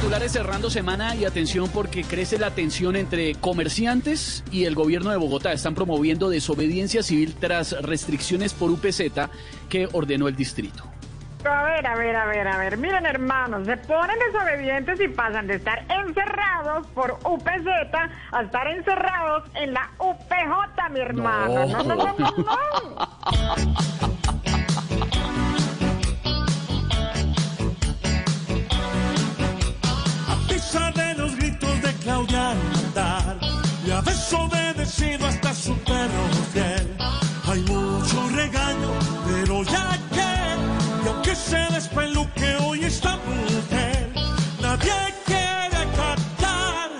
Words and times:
titulares 0.00 0.32
cerrando 0.32 0.70
semana 0.70 1.14
y 1.14 1.26
atención 1.26 1.68
porque 1.68 2.04
crece 2.04 2.38
la 2.38 2.52
tensión 2.52 2.96
entre 2.96 3.34
comerciantes 3.34 4.42
y 4.50 4.64
el 4.64 4.74
gobierno 4.74 5.10
de 5.10 5.18
Bogotá. 5.18 5.52
Están 5.52 5.74
promoviendo 5.74 6.30
desobediencia 6.30 7.02
civil 7.02 7.34
tras 7.38 7.72
restricciones 7.82 8.54
por 8.54 8.70
UPZ 8.70 9.02
que 9.68 9.90
ordenó 9.92 10.26
el 10.26 10.36
distrito. 10.36 10.84
A 11.44 11.64
ver, 11.64 11.86
a 11.86 11.96
ver, 11.96 12.16
a 12.16 12.24
ver, 12.24 12.48
a 12.48 12.56
ver. 12.56 12.78
Miren, 12.78 13.04
hermanos, 13.04 13.66
se 13.66 13.76
ponen 13.76 14.16
desobedientes 14.32 14.98
y 15.02 15.08
pasan 15.08 15.46
de 15.46 15.56
estar 15.56 15.84
encerrados 15.90 16.86
por 16.94 17.18
UPZ 17.22 17.66
a 18.32 18.42
estar 18.42 18.68
encerrados 18.68 19.50
en 19.54 19.74
la 19.74 19.90
UPJ, 19.98 20.90
mi 20.92 21.00
hermano. 21.00 21.66
No, 21.66 21.82
no, 21.82 21.94
no, 21.94 21.94
no, 21.96 22.34
no. 22.38 23.80
desobedecido 34.30 35.26
hasta 35.26 35.52
su 35.54 35.74
perro. 35.78 36.24
Hay 37.46 37.60
mucho 37.62 38.28
regaño, 38.28 38.90
pero 39.26 39.64
ya 39.64 39.98
que, 40.12 41.04
y 41.04 41.08
aunque 41.08 41.34
se 41.34 41.58
despeluque 41.72 42.56
hoy 42.64 42.84
esta 42.84 43.16
mujer, 43.16 44.12
nadie 44.62 44.92
quiere 45.26 45.84
cantar 45.96 46.90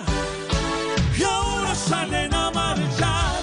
y 1.17 1.23
ahora 1.23 1.73
salen 1.73 2.33
a 2.33 2.51
marchar. 2.51 3.41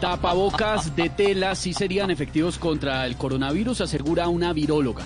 Tapabocas 0.00 0.96
de 0.96 1.10
tela 1.10 1.54
sí 1.54 1.72
serían 1.72 2.10
efectivos 2.10 2.58
contra 2.58 3.06
el 3.06 3.16
coronavirus, 3.16 3.82
asegura 3.82 4.26
una 4.26 4.52
viróloga. 4.52 5.04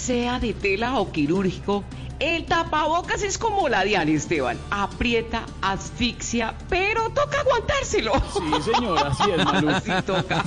Sea 0.00 0.40
de 0.40 0.54
tela 0.54 0.98
o 0.98 1.12
quirúrgico, 1.12 1.84
el 2.18 2.46
tapabocas 2.46 3.22
es 3.22 3.38
como 3.38 3.68
la 3.68 3.84
Diana 3.84 4.10
Esteban. 4.10 4.58
Aprieta, 4.70 5.44
asfixia, 5.62 6.54
pero 6.68 7.10
toca 7.10 7.40
aguantárselo. 7.40 8.12
Sí, 8.32 8.72
señora, 8.72 9.08
así 9.08 9.30
es, 9.30 9.44
Malú. 9.44 9.70
Sí, 9.84 9.92
toca. 10.06 10.42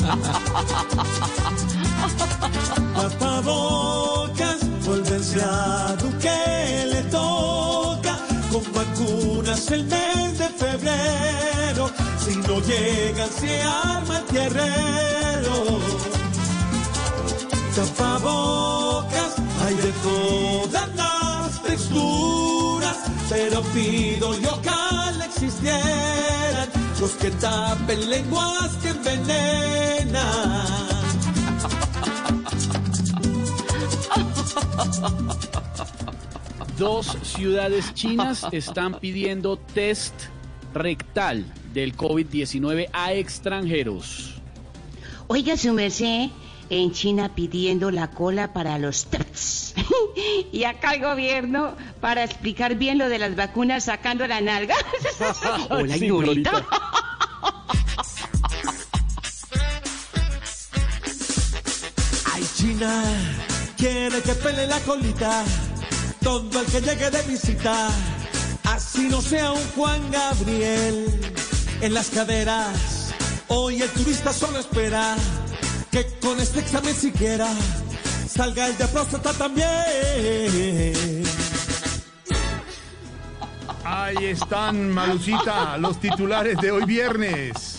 Tapabocas, 2.96 4.86
vuélvense 4.86 5.42
a 5.44 5.96
Duque, 6.00 6.86
le 6.92 7.02
toca 7.04 8.18
con 8.52 8.64
vacunas 8.74 9.72
el 9.72 9.84
mes 9.86 10.38
de 10.40 10.50
febrero. 10.50 11.90
Si 12.24 12.36
no 12.36 12.60
llegan, 12.60 13.30
se 13.30 13.62
arma 13.62 14.18
el 14.18 14.26
tierrero. 14.26 15.80
Tapabocas, 17.76 18.63
pido 23.74 24.40
yo 24.40 24.62
que 24.62 24.70
existieran 25.26 26.70
los 27.00 27.12
que 27.12 27.32
tapen 27.32 28.10
lenguas 28.10 28.78
que 28.82 28.90
envenenan. 28.90 30.24
Dos 36.78 37.18
ciudades 37.24 37.94
chinas 37.94 38.46
están 38.52 39.00
pidiendo 39.00 39.58
test 39.58 40.14
rectal 40.74 41.46
del 41.74 41.96
COVID-19 41.96 42.90
a 42.94 43.14
extranjeros. 43.14 44.42
Oiga, 45.28 45.56
su 45.58 45.74
merced, 45.74 46.30
en 46.82 46.92
China 46.92 47.30
pidiendo 47.36 47.92
la 47.92 48.10
cola 48.12 48.54
para 48.54 48.80
los 48.80 49.06
tests. 49.06 49.76
y 50.52 50.64
acá 50.64 50.94
el 50.94 51.02
gobierno 51.02 51.76
para 52.02 52.24
explicar 52.24 52.76
bien 52.76 52.98
lo 52.98 53.10
de 53.10 53.20
las 53.20 53.36
vacunas 53.36 53.86
sacando 53.86 54.26
la 54.28 54.42
nalga. 54.42 54.76
Hola, 55.70 55.96
Sí, 55.96 56.06
Ignorita. 56.06 56.66
Ay, 62.34 62.44
China, 62.56 63.04
quiere 63.78 64.22
que 64.22 64.34
pele 64.34 64.68
la 64.68 64.80
colita 64.80 65.44
todo 66.24 66.60
el 66.60 66.66
que 66.68 66.82
llegue 66.82 67.12
de 67.12 67.22
visita. 67.24 67.90
Así 68.64 69.08
no 69.10 69.22
sea 69.22 69.52
un 69.52 69.64
Juan 69.76 70.10
Gabriel 70.12 71.06
en 71.82 71.94
las 71.94 72.10
caderas. 72.10 73.14
Hoy 73.50 73.82
el 73.82 73.90
turista 73.90 74.34
solo 74.34 74.58
espera 74.58 75.16
que 75.94 76.08
con 76.20 76.40
este 76.40 76.60
examen 76.62 76.96
siquiera 76.96 77.48
salga 78.28 78.68
el 78.68 78.76
de 78.80 78.88
próstata 78.88 79.32
también. 79.34 79.68
Ahí 83.84 84.26
están, 84.26 84.90
Malucita, 84.90 85.78
los 85.78 86.00
titulares 86.00 86.58
de 86.58 86.72
hoy 86.72 86.86
viernes. 86.86 87.73